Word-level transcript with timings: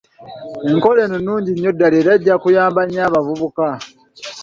Enkola 0.69 0.99
eno 1.05 1.17
nnungi 1.19 1.51
nnyo 1.53 1.71
ddala 1.73 1.95
era 2.01 2.11
ejja 2.17 2.35
kuyamba 2.43 2.81
nnyo 2.83 3.01
abavubuka. 3.07 3.67